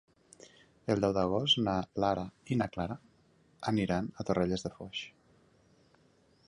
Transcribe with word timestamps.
El 0.93 1.03
deu 1.03 1.11
d'agost 1.17 1.59
na 1.67 1.75
Lara 2.03 2.23
i 2.55 2.57
na 2.63 2.69
Clara 2.77 2.97
aniran 3.73 4.09
a 4.23 4.27
Torrelles 4.31 4.65
de 4.69 4.75
Foix. 4.79 5.05